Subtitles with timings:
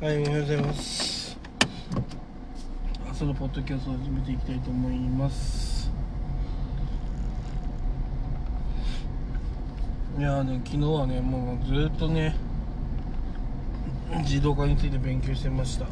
[0.00, 1.38] はい、おはようございます。
[3.08, 5.88] 朝のポッドキャストを始めていきたいと思います。
[10.18, 12.34] いやね、昨日はね、もうずっとね、
[14.22, 15.86] 自動化について勉強してました。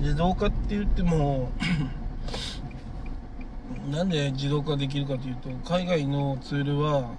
[0.00, 1.50] 自動化って言っても、
[3.92, 7.10] なんで自動化できるかというと、海外のツールは、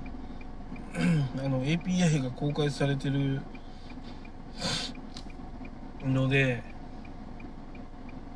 [1.38, 3.39] あの API が公開されてる
[6.06, 6.64] ので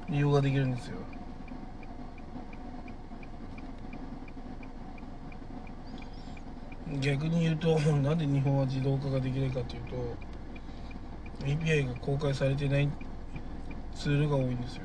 [0.09, 0.97] 利用ができるんですよ。
[6.99, 9.95] 逆に言うと なんで日本は自動化ができないかというと
[11.45, 12.89] API が公開されてない
[13.95, 14.83] ツールが多いんですよ。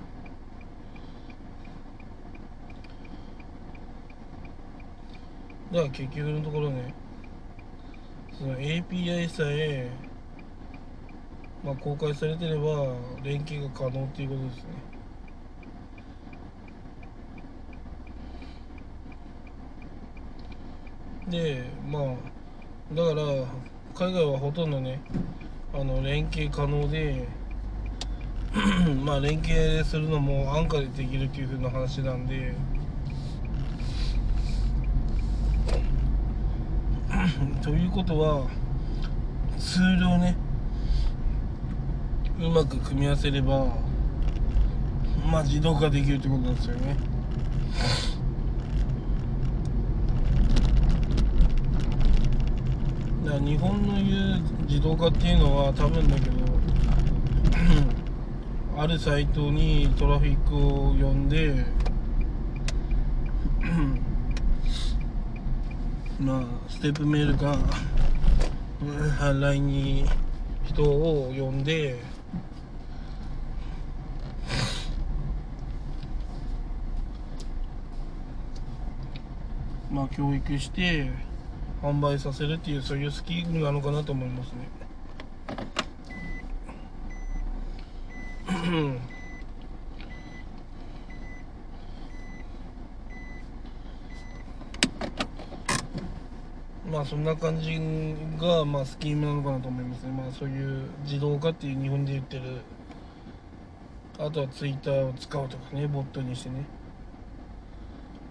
[5.73, 6.95] だから結局のところね
[8.38, 9.91] その API さえ、
[11.66, 12.95] まあ、公開されてれば
[13.25, 14.96] 連携が可能っていうことですね。
[21.29, 22.05] でまあ
[22.95, 23.23] だから
[23.96, 25.01] 海外はほとんどね
[25.74, 27.27] あの連携可能で
[29.05, 32.55] まあ連携するのも安価でできるっていう風な話なんで
[37.60, 38.49] ということは
[39.59, 40.46] ツールをね
[42.38, 43.66] うまく組み合わせれば
[45.30, 46.96] まあ自動化できるってことなんですよね。
[53.24, 56.37] だから日本の言う自動化っていうのは多分だけど
[58.80, 61.65] あるサイトにトラフィックを呼んで
[66.21, 67.56] まあステップメールか
[69.41, 70.04] LINE に
[70.65, 71.98] 人を呼んで
[79.97, 81.11] まあ教育して
[81.81, 84.69] 販売させるっていうそういうスキルなのかなと思いますね。
[96.93, 97.81] まあそんな感じ
[98.39, 100.12] がまあスキームなのかなと思いますね。
[100.12, 102.43] まあそういう自動化っていう日本で言ってる。
[104.19, 106.67] あとはツイッターを使うとかねボットにしてね。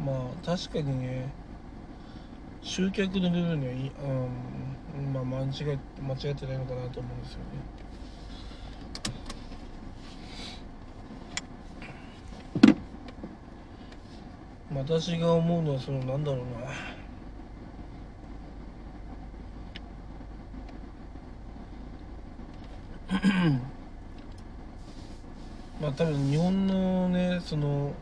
[0.06, 1.45] まあ確かにね
[2.66, 3.92] 集客の部分にはいい、
[4.98, 7.46] うん、まあ間違え間違ってないのかなと思うんですよね。
[14.74, 16.72] 私が思うのはそのなんだろうな。
[25.80, 27.94] まあ多分日本のねその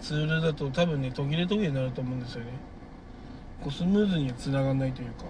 [0.00, 2.50] ツールだと多分ね途切れ途切れになると思うんですよね。
[3.62, 5.24] こうスムーズにつながんないというか、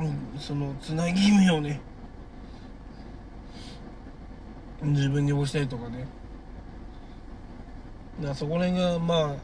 [0.00, 1.80] うん、そのつなぎ目をね
[4.82, 6.06] 自分に押したりとかね。
[8.20, 9.36] だそこら辺がまあ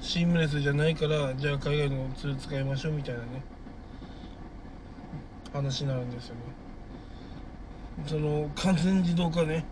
[0.00, 3.26] シームレスじゃないからじゃあ海外のツール使いましょうみたいなね
[5.52, 6.40] 話になるんですよね。
[8.06, 9.64] その完全自動化ね。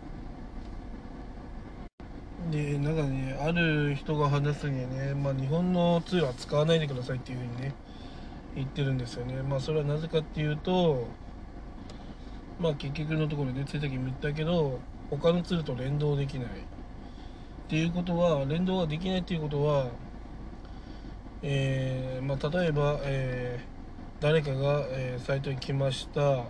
[2.51, 7.73] でなんかねある人が話すにはね、まあ、日本のツールは使わないでくださいっていうふうにね
[8.55, 9.41] 言ってるんですよね。
[9.41, 11.07] まあそれはなぜかっていうと
[12.59, 14.79] まあ結局のところでついた時も言ったけど
[15.09, 16.47] 他のツールと連動できない。
[16.47, 16.49] っ
[17.67, 19.87] ていうことは連動ができないっていうことは
[21.41, 23.75] えーまあ、例えば、えー
[24.21, 26.45] 誰かが、えーサイトに来ました、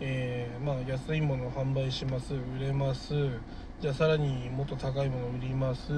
[0.00, 3.14] えまあ、安いものを販売します売れます。
[3.80, 5.92] じゃあさらにもっと高いものを売ります。
[5.92, 5.96] っ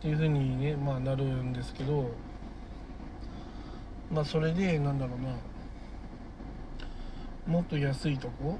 [0.00, 2.10] ていうふうにね、まあ、なるんですけど。
[4.10, 5.36] まあそれでなんだろうな。
[7.46, 8.58] もっと安いとこ？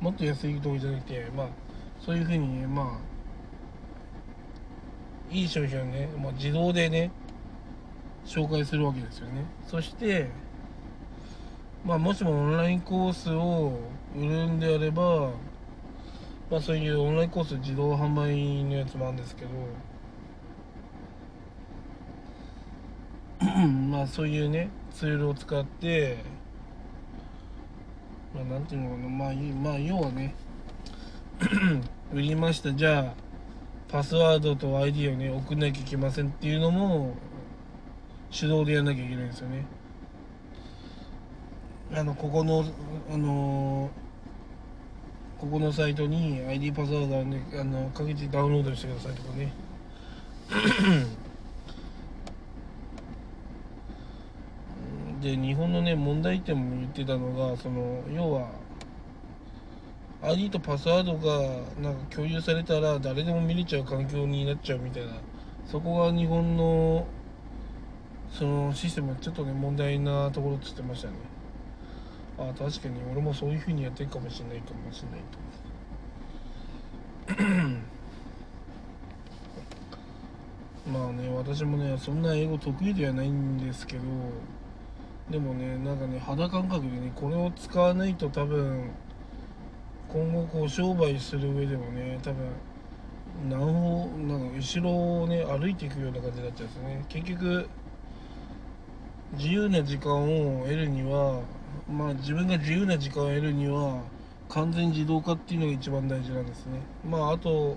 [0.00, 1.48] もっと安いとこじゃなくてまあ
[2.00, 2.98] そういうふうにねま
[5.30, 7.10] あいい商品をね、まあ、自動でね
[8.24, 9.44] 紹介するわけですよね。
[9.66, 10.30] そして
[11.84, 13.78] まあもしもオンラインコースを
[14.16, 15.30] 売るんであれば
[16.50, 19.50] まあそういうオンラインコース自動販売のやつもあるんですけど
[23.90, 26.18] まあそういうねツールを使って
[28.34, 30.34] まあなんていうのかなまあまあ要はね
[32.14, 32.72] 売りました。
[32.72, 33.14] じゃあ
[33.88, 37.14] パスワードと ID をね送んなきゃいけませんっていうのも
[38.30, 39.66] 手動でやんなきゃいけないんですよね。
[41.92, 42.64] あのここの
[43.12, 43.90] あの
[45.38, 49.52] ここのサイトに ID パスワードをあのかけてダウンロードしてくださいとかね。
[55.20, 58.48] で日本のね問題点も言ってたのがその要は
[60.22, 65.12] ID とパスワードがなんか共有されたら誰でも見れちゃう環境になっちゃうみたいな。
[65.66, 67.06] そこが日本の
[68.30, 71.14] そのシステムちょっとね問題なところっつってましたね。
[72.38, 75.38] あ確かに俺もそういう風にやってるかもしれないかもしれないと。
[80.92, 84.02] まあね私もねそんな英語得意ではないんですけど
[85.30, 88.90] でもねなんかね肌感覚でねこれを使わないと多分
[90.08, 92.46] 今後こう商売する上でもね多分
[93.48, 97.04] 何歩なんか後ろをね歩いていくような感じになっちゃうんですよね。
[97.08, 97.68] 結局
[99.32, 101.42] 自由な時間を得るには
[101.90, 104.02] まあ自分が自由な時間を得るには
[104.48, 106.80] 完全自動化っていうのが一番大事なんですね。
[107.08, 107.76] まああと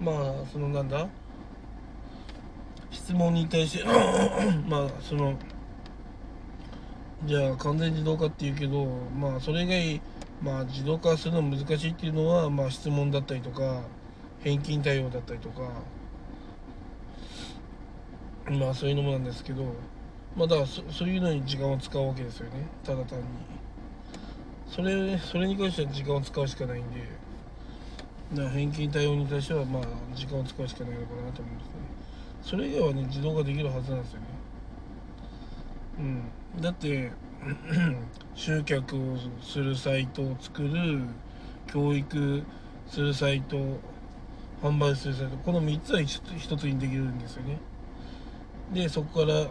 [0.00, 0.16] まあ
[0.52, 1.08] そのなんだ？
[2.90, 3.84] 質問に対して
[4.66, 5.34] まあその
[7.24, 8.86] じゃあ完全自動化っていうけど
[9.18, 10.00] まあそれ以外
[10.42, 13.82] まあ自動化するの難しいっていうのはまあ質問だったりとか
[14.40, 15.62] 返金対応だったりとか。
[18.50, 19.62] まあそういうのもなんですけど。
[20.36, 22.66] まあだからそそういうのに時間を使うわけですよね。
[22.84, 23.24] ただ単に。
[24.68, 27.00] それそれに関しては時間を使うしかないんで。
[28.32, 29.82] だから返金対応に対してはまあ
[30.14, 31.72] 時間を使うしかないのかなと思うんですね。
[32.42, 34.26] それ以外はね自動化できるはずなんですよね。
[35.98, 36.02] う
[36.58, 36.62] ん。
[36.62, 37.10] だって
[38.34, 41.02] 集客をするサイトを作る
[41.66, 42.42] 教育
[42.86, 43.56] するサイト
[44.62, 47.58] 販売するサイトこの3つは一つにできるんですよね。
[48.72, 49.48] でそこから、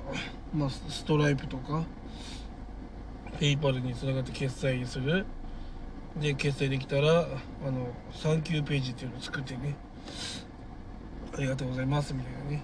[0.54, 1.84] まあ、ストライプとか
[3.40, 5.26] ペイパルにつながって決済する。
[6.20, 9.76] で決済できたらあのサンキューページっていうのを作ってね。
[11.34, 12.64] ありがとうございますみたいなね。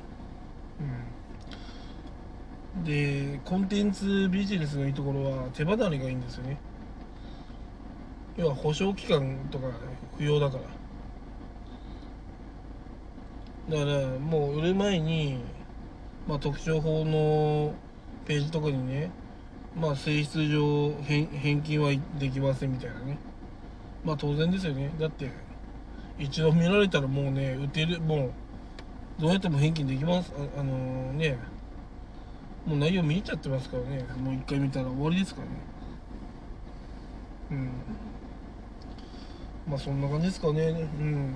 [2.76, 2.84] うん。
[2.84, 6.58] でコンテンツビジネスのいいところは手離れがいいんですよね。
[8.38, 9.68] 要は保証期間とか
[10.18, 10.64] 不要だから。
[13.78, 15.40] だからもう売る前に、
[16.28, 17.74] まあ、特徴法の
[18.26, 19.12] ページとかにね
[19.80, 23.18] まあ性質上返返金はできませんみたいなね。
[24.04, 24.92] まあ当然ですよね。
[25.00, 25.30] だって
[26.18, 30.32] 一度見られたらもうね打てるもうどうやっても返金できます。
[30.38, 31.38] あ、あのーね
[32.66, 34.04] もう内容見えちゃってますからね。
[34.18, 35.54] もう一回見たら終わりですからね。
[37.52, 37.70] うん。
[39.68, 40.90] まあそんな感じですかね。
[41.00, 41.36] うん。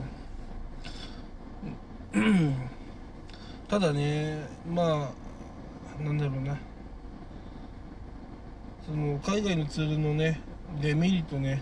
[3.70, 5.14] ただねま
[6.00, 6.58] あなんだろうな。
[8.84, 10.42] その海外のツールのね
[10.82, 11.62] デメリットね。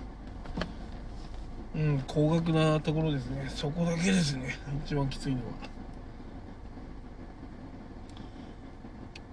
[1.75, 3.45] うん高額なところですね。
[3.49, 4.55] そこだけですね。
[4.85, 5.43] 一番きついのは。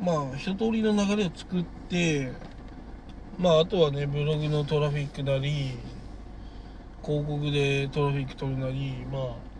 [0.01, 2.33] まあ一通りの流れを作って
[3.39, 5.79] まああとはねブログのトラフィックなり
[7.03, 9.54] 広告でトラフィック取るなりまあ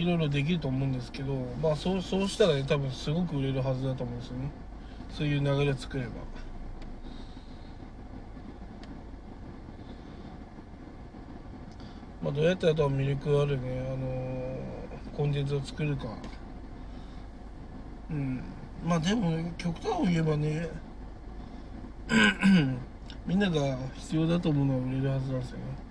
[0.00, 4.50] いろいろできると思うんですけどまあそうそうしたらね多分すごく売れるはずだと思うんですよね。
[5.10, 6.10] そういう流れを作れば。
[12.22, 16.16] まあどうやってあとは魅力あるねあのーコンテンツを作るか。
[18.10, 18.42] うん。
[18.82, 20.70] まあでもね極端を言えばね
[23.26, 25.89] みんなが必要だと思うのは売れるはずなんですよね。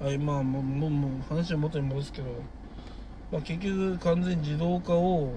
[0.00, 2.28] はいまあもうもうもう話は元に戻すけど、
[3.32, 5.32] まあ、結局完全自動化を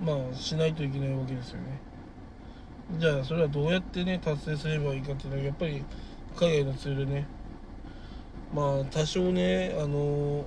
[0.00, 1.80] まあしないといけないわけですよね。
[2.98, 5.84] じゃあそれはどうやってね達成すればいいかっていうのはやっぱり
[6.36, 7.26] 海外のツールね。
[8.54, 10.44] まあ多少ねあの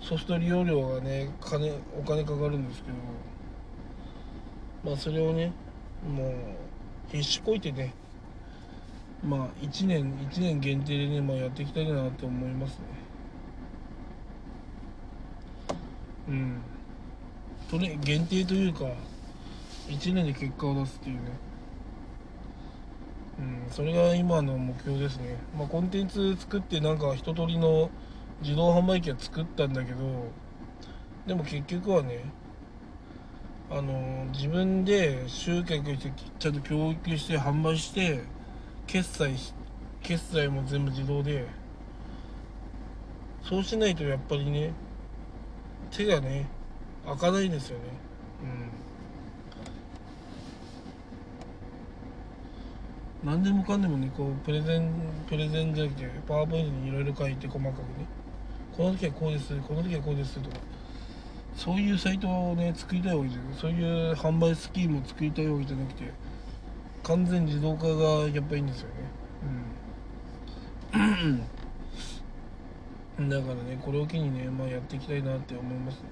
[0.00, 2.96] ソフト利用料がね金お金かかるんですけど
[4.84, 5.50] まあそれをね
[6.08, 6.34] もう
[7.10, 7.94] 必死こいてね
[9.24, 12.84] まあ1年1年限定でね、まあ、やっていきたいなと思いますね。
[16.28, 16.60] うん。
[17.70, 18.84] とね限定というか
[19.88, 21.22] 1年で結果を出すっていうね。
[23.38, 25.36] うんそれが今の目標ですね。
[25.56, 27.90] まあコンテンツ作ってなんか一通りの
[28.42, 29.98] 自動販売機は作ったんだけど
[31.26, 32.24] でも結局はね
[33.70, 38.24] あの自分で集客してちゃんと教育して販売して
[38.86, 39.34] 決済
[40.02, 41.46] 決済も全部自動で。
[43.42, 44.72] そうしないとやっぱりね
[45.90, 46.48] 手がね
[47.04, 47.84] 開かないんですよね。
[53.24, 53.28] うん。
[53.28, 54.90] 何でもかんでもねこうプレゼン
[55.28, 58.06] プレゼンじゃなくてパワーポイントにいろいろ書いて細かくね。
[58.76, 60.56] この時はこうですこの時はこうですとか。
[61.56, 63.54] そういうサイトをね作りたいわけじゃない。
[63.60, 66.04] そういう販売スキームを作りたいわけじゃなくて。
[67.02, 68.94] 完全自動化がやっぱいいんですよね。
[73.18, 73.28] うん。
[73.28, 76.08] だからねこれを機にねまあやっていきたいなって思いますね。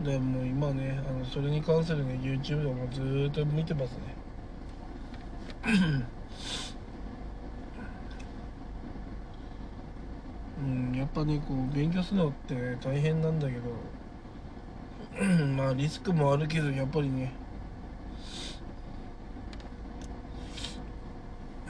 [0.00, 3.98] だからも今ねあのそれに関するね YouTube とかもずーっと見てますね。
[10.58, 13.62] うんやっぱねこう勉強するのって大変なんだけど
[15.56, 17.32] まあリスクもあるけどやっぱりね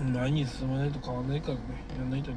[0.03, 1.61] 前に進まないと変わらないからね。
[1.99, 2.37] やんないとね。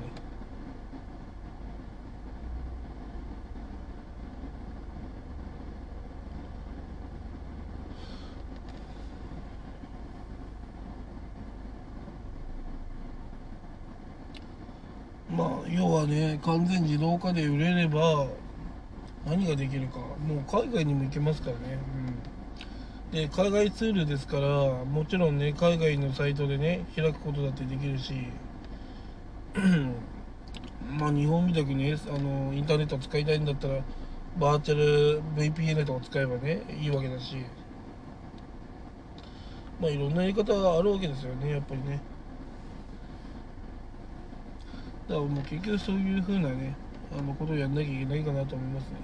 [15.36, 18.28] まあ要はね完全自動化で売れれば
[19.26, 21.78] 何ができるかもう海外にも行けますからね、
[23.16, 28.14] で海外ツールですからもちろんね海外のサイトでね開くことだってできるし
[31.00, 33.76] まあ日本みたくねあのインターネットを使いたいんだったら
[34.38, 37.38] バーチャル VPN とか使えばねいいわけだし
[39.80, 42.02] まあいろんなやり方があるわけですよねやっぱりね。
[45.08, 46.76] だからもう結局そういう風なね
[47.18, 48.98] あのことをやんなきゃいけないかなと思いますね。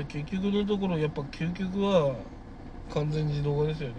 [0.00, 2.14] だ結局のところやっぱ究極は
[2.92, 3.94] 完全自動化ですよね、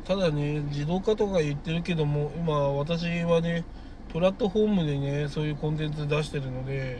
[0.00, 3.64] うん、ただね自動化とか言ってるけども今私はね
[4.08, 6.98] プラットフォームでねそういうコンテンツ出してるので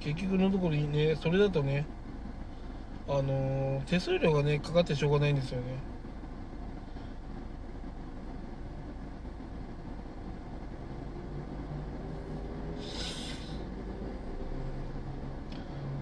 [0.00, 1.84] 結局のところにねそれだとね
[3.06, 5.89] あの手数料がねかかってしょうがないんですよね。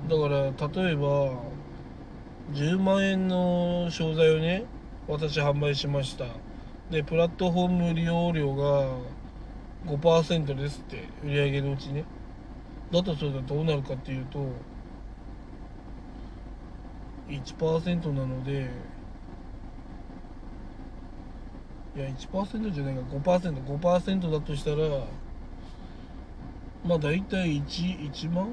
[0.09, 1.33] だから例えば
[2.55, 4.65] 10万円の商材をね
[5.07, 6.25] 私販売しました。
[6.91, 8.89] でプラットフォーム利用料が
[9.87, 12.05] 5%ですって売り上げのうちね。
[12.91, 14.47] だとそれはどうなるかっていうと
[17.29, 18.71] 1%なので
[21.95, 24.77] いや1%じゃないか 5%5% 5%だとしたら
[26.87, 28.49] まあ大体 1, 1万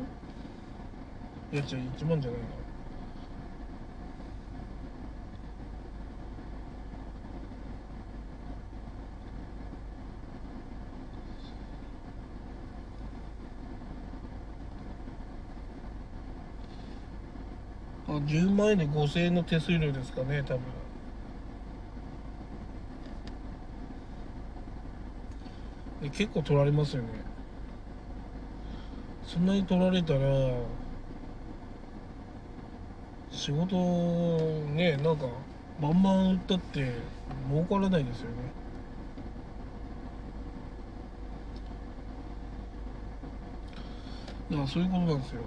[1.51, 2.47] いや違う1万じゃないな
[18.07, 20.61] あ10万円で5000円の手数料ですかね多分。
[26.11, 27.09] 結構取られますよね。
[29.25, 30.19] そんなに取られたら
[33.45, 33.75] 仕事
[34.73, 35.27] ねなんか
[35.79, 36.95] バンバン売ったって
[37.47, 38.37] 儲からないですよね。
[44.49, 45.41] だからそういうことなんですよ。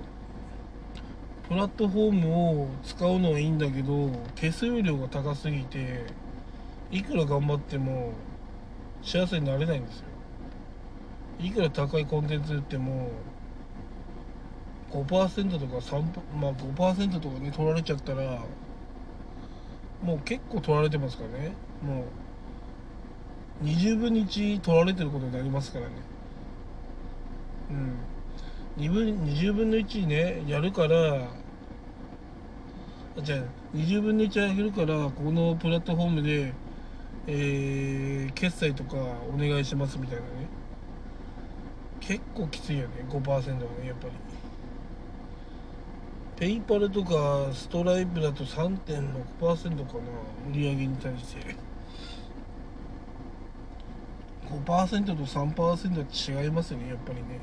[1.48, 6.04] プラットフォームを使うのはいいんだけど手数料が高すぎて
[6.92, 8.12] いくら頑張っても
[9.02, 10.04] 幸せになれないんですよ。
[11.40, 13.10] いくら高いコンテンツ売っても
[14.90, 16.02] 5%とか3
[16.40, 18.40] まあ5%とかね取られちゃったら
[20.02, 21.52] もう結構取られてますからね。
[21.82, 22.04] も
[23.62, 25.92] う20分の1取られてることになりますからね。
[27.70, 28.82] うん。
[28.84, 31.26] 2分20分の1ねやるから
[33.20, 33.40] じゃあ
[33.74, 36.52] 20分の1あげるからこのプラットフォームで、
[37.26, 40.28] えー、決済とかお願いしますみたいなね。
[42.00, 43.48] 結構きついよね5%はね
[43.88, 44.27] やっぱり。
[46.38, 50.00] ペイパルとかストライプだと3.6%かな
[50.48, 51.56] 売り上げに対して。
[54.48, 57.40] 5%と3%は違いますよねやっぱりね。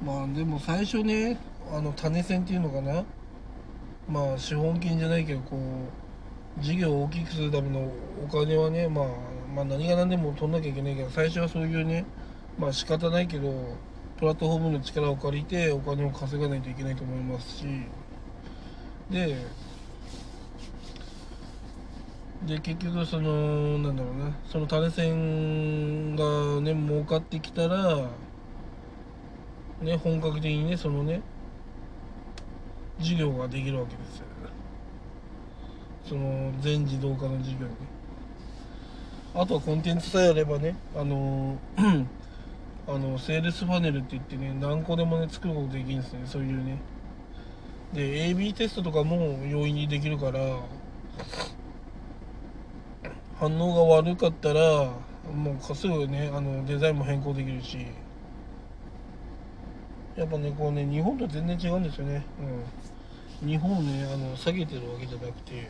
[0.00, 0.06] うん。
[0.06, 1.40] まあでも最初ね
[1.72, 3.04] あの種銭っていうのかな。
[4.08, 5.58] まあ資本金じゃないけどこ
[6.58, 7.90] う事業を大きくするための
[8.24, 9.06] お金はね、まあ、
[9.54, 12.04] まあ何が何でも取んなきゃいけないけど最初はそういうね
[12.58, 13.76] まあ仕方ないけど
[14.18, 17.64] プラットフォームの力を借りてお金を稼がないといけないと思いますし。
[19.10, 19.36] で
[22.46, 24.36] で結局そのなんだろうな。
[24.44, 28.08] その種銭がね儲かってきたら
[29.82, 31.20] ね本格的にねそのね
[32.98, 34.24] 授業ができるわけですよ。
[36.08, 37.72] その全自動化の授業に。
[39.34, 41.56] あとはコンテンツさえあればねあの
[42.88, 46.22] あのセールスパネルって言ってね何個でもね作ることできるんですね。
[46.24, 46.78] そういうね。
[47.92, 50.40] で AB テストとかも容易にできるから
[53.38, 54.90] 反応が悪かったら
[55.30, 57.86] もうすぐねあのデザインも変更できるし。
[60.16, 62.26] やっぱねこうね日本と全然違うんですよね、
[63.42, 65.68] うん、日本をねあの下げてるわけじゃなくて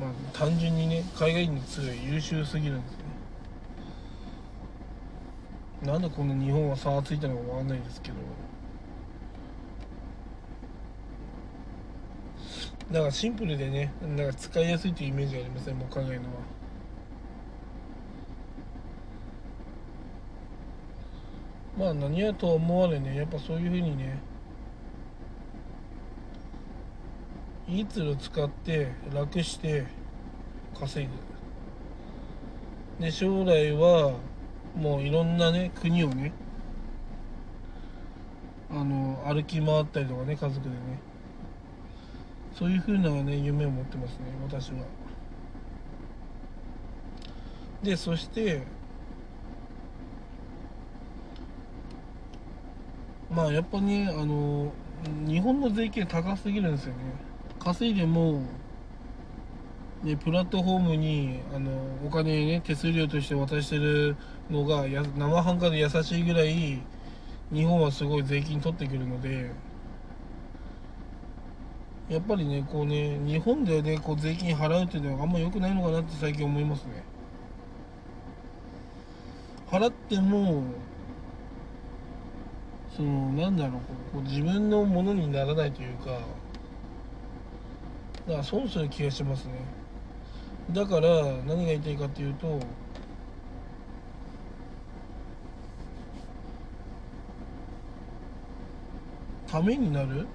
[0.00, 3.01] まあ単純にね海外に強い優秀すぎるんですよ。
[5.82, 8.16] なんでこんな日本は差がついたのかわかんないですけど。
[12.92, 16.30] だからシンプルでねなんか使いやすいというイメージがありませんもう海外のは。
[21.78, 24.18] まあ何やと思われねやっぱそういうふうにね
[27.66, 29.86] いいツール使って楽して
[30.78, 31.08] 稼
[32.98, 33.04] ぐ。
[33.04, 34.12] で将来は
[34.76, 36.32] もういろんなね国をね
[38.70, 40.76] あの歩き回ったりとかね家族でね。
[42.54, 44.84] そういうふうなね夢を持ってますね私は。
[47.82, 48.62] でそして
[53.30, 54.72] まあやっぱねあの
[55.26, 56.98] 日本の税金高すぎるんですよね。
[57.58, 58.42] 稼いでも
[60.02, 61.70] ね、プラットフォームにあの
[62.04, 64.16] お金ね手数料として渡してる
[64.50, 66.82] のがや生半可で優しいぐらい
[67.52, 69.52] 日本はすごい税金取ってくるので
[72.08, 77.04] やっぱりねこうね日本でねこう税金払うっていうのはあんま良くないのかなって最近思いますね。
[79.70, 80.64] 払っても
[82.96, 83.80] そのなんだろう
[84.12, 86.10] こう自分のものにならないというか
[88.26, 89.81] だから損する気がしますね。
[90.72, 92.58] だから何が言いたいかっていうと
[99.46, 100.26] ためになる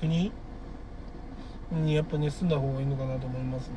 [0.00, 0.30] 国？
[1.72, 3.74] にやっぱね住んだ方がいいのかなと思いますね。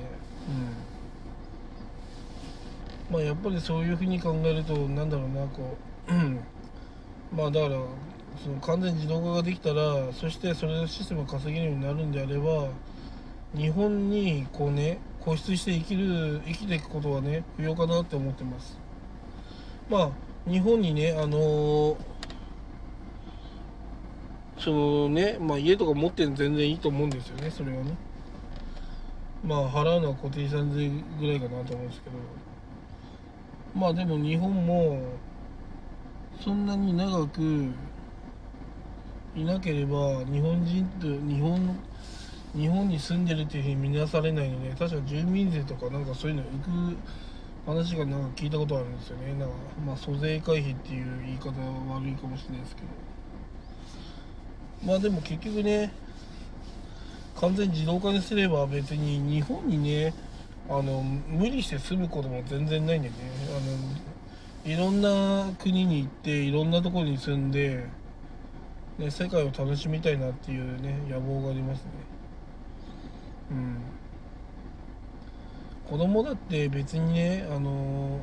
[3.09, 3.15] うん。
[3.15, 5.75] まあやっぱりそういうふうに考えるとなんだろうなこ
[6.07, 7.79] うまあだから
[8.43, 12.67] その完全自動化ができたらそしてそれでシステムが稼げるようになるんであれば
[13.55, 18.79] 日本にこうね固執して生きる生きていくことはね不要かなって思ってます。
[19.89, 20.11] まあ
[20.49, 21.97] 日本にねあのー
[24.61, 27.97] そのね、まあ、家とか持ってるの全然いいと思うんですよねそれはね。
[29.43, 30.87] まあ払うのは固定資産税
[31.19, 32.15] ぐらいかなと思うんですけど。
[33.73, 35.01] まあでも日本も
[36.39, 37.71] そんなに長く
[39.35, 41.79] いなければ日本人と日本
[42.55, 46.97] 日本に住んでるっていうふうに見なされないので確か住民税とかなんかそういうの行く
[47.65, 49.33] 話がなんか聞いたことあるんですよね。
[49.33, 52.87] なんかまあ租税回避っていう言い方は悪いかもしれないですけど。
[54.85, 55.93] まあでも結局ね
[57.35, 60.13] 完全自動化にすれば別に日本にね
[60.67, 63.15] あの無理して住むことも全然ないんでね。
[63.55, 63.59] あ
[64.67, 67.85] のいろんな国に行っていろんなところに住んで、
[69.01, 71.89] ね、世界を楽しみたいなっていうね野望がありますね。
[73.51, 73.77] うん。
[75.89, 78.19] 子供だって別にねあの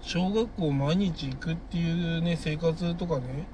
[0.00, 3.44] 小学校毎日行くっていうね生活とかね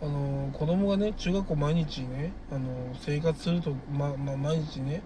[0.00, 2.68] あの子供がね中学校毎日ねあの
[3.00, 5.02] 生活すると、まま毎日ね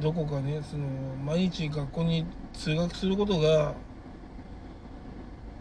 [0.00, 0.86] どこかねその
[1.24, 3.74] 毎日学校に通学することが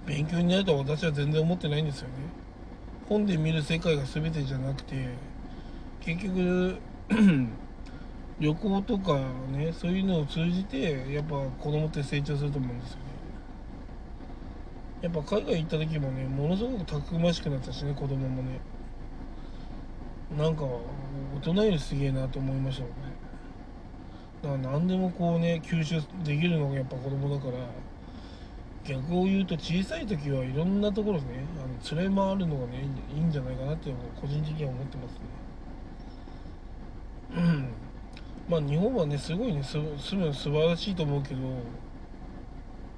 [0.05, 2.13] 勉強になるとは私は全然思ってないんですよね。
[3.07, 4.95] 本で見る世界が全てじゃなくて
[5.99, 6.77] 結局
[8.39, 9.19] 旅行とか
[9.51, 13.03] ねそういうのを通じてやっぱ子供って成長すると思うんですよね。
[15.01, 18.59] やっぱ海外行った時もねものすごくたくましくなったしね子供もね。
[20.37, 22.95] なんか大人よりすげえなと思いましたもんね。
[24.41, 27.90] だから何でもこうね吸収できるのがやっぱ子供だから。
[28.83, 31.45] 逆を言うと小さい時はいろんなところでね。
[31.57, 32.83] あの連れ回るのがね
[33.15, 35.19] いいんじゃないかなっていうのを個人的には思ってますね。
[37.35, 37.67] うん。
[38.49, 41.41] まあ日本はねすごいね住むの素晴らしいと思うけど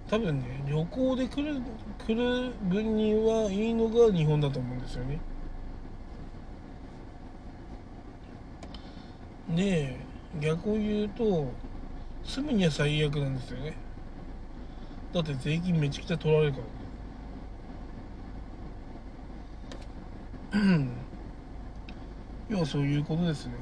[0.09, 1.61] 多分ね旅行で来る
[2.05, 5.19] 来る分にはいいのが日本だと思うんですよね。
[9.55, 9.97] で
[10.39, 11.51] 逆を言うと
[12.23, 13.82] 住むには最悪なんですよね。
[15.13, 16.59] だって税金めちゃくちゃ取られるか
[20.53, 20.87] らね。
[22.49, 23.53] 要はそういうことですね。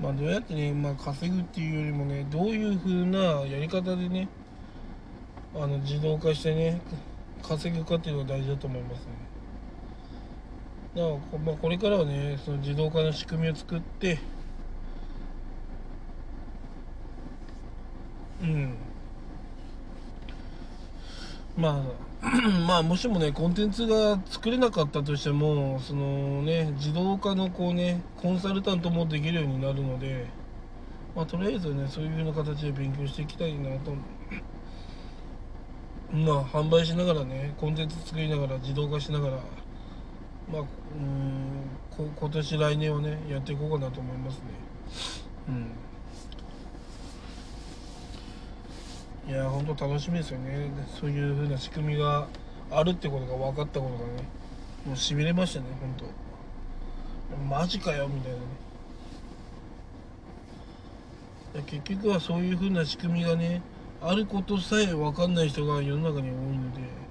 [0.00, 4.28] まあ、どうやってね、まあ、稼ぐっていうよりもねどういう風なやり方でね
[5.54, 6.80] あの自動化してね
[7.46, 9.12] 稼ぐかっていうのが大事だと思いますね。
[10.96, 14.18] だから、まあ、これからはねその自動化の仕組みを作って
[18.42, 18.74] うん。
[21.56, 21.84] ま
[22.22, 22.26] あ
[22.66, 30.26] まあもしもねコンテンツが作れなかったとしてもそのね自動化のこうねコンサルタントもできるようになるので
[31.14, 33.92] まあとりあえずねそういう風な形で勉強していきたいなと
[36.12, 39.38] まあ販売しながらねコンテンツ作りながら自動化しながら
[40.50, 40.66] まあうん
[42.18, 44.42] 今年来年はねやっていこうかなと思いますね。
[45.48, 45.72] うん。
[49.28, 50.70] いや本当楽しみですよね。
[51.00, 52.28] そういう風な仕組みが
[52.70, 54.28] あるってことが分かったことがね
[54.84, 56.04] もうしびれましたね本当。
[57.56, 58.44] マジかよみたいなね。
[61.66, 63.62] 結局はそういう風な仕組みがね
[64.00, 67.06] あることさえ分かんない人が世の中に多いので。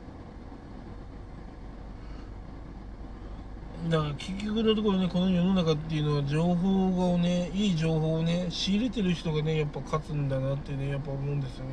[3.89, 11.71] だから結局のところねこの世の中っていうのは情報をねいい情報をね仕入れてる人がねやっぱ勝つんだなってねやっぱ思うんですよね。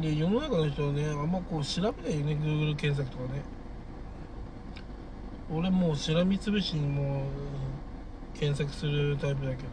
[0.00, 3.42] で世の中の人はねあんまこう調べないよね Google 検索とかね。
[5.52, 7.22] 俺もうしらみつぶしにもう
[8.38, 9.68] 検索するタイプだけど。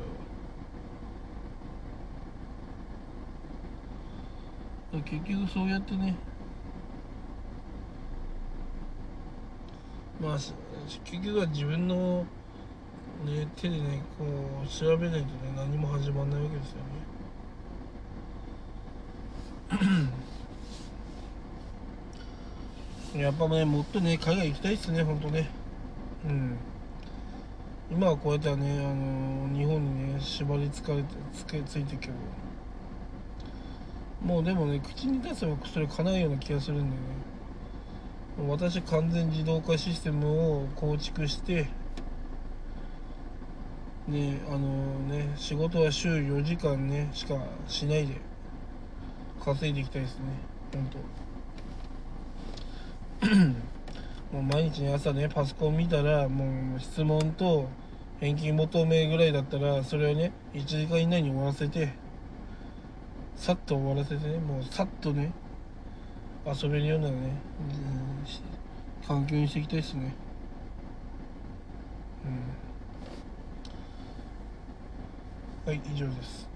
[5.02, 6.16] 結局そうやってね。
[10.22, 10.54] まあ結
[11.26, 12.26] 局は自分の、
[13.26, 14.26] ね、手でねこ
[14.64, 16.78] う調べないとね何も始まんないわけですよ
[23.16, 23.16] ね。
[23.22, 25.50] やっぱねもっとね海外行きたいっすねほんとね。
[26.26, 26.58] うん。
[27.96, 32.14] 今はこうやってはねあのー、日本にね縛りつかれてつけついてけど
[34.26, 37.02] もうでもね口に出せばそれ叶うような気がするんでね。
[38.48, 41.68] 私完全自動化システムを構築して
[44.08, 47.36] ねあのね仕事は週4時間ねしか
[47.68, 48.20] しないで
[49.40, 50.24] 稼いでいきたいですね。
[50.74, 50.90] 本
[53.22, 53.54] 当。
[54.34, 57.70] もう毎日ね朝ねパソコン見たらもう質問と
[58.24, 61.90] 返金求めぐらいだったらそれをね1時間以内に終わらせて
[63.36, 65.34] さっと終わらせてねもうさっとね
[66.46, 70.14] 遊べるようなね、うん、環境にしていきたいですね。
[75.66, 75.74] うん。
[75.74, 76.53] はい以上です。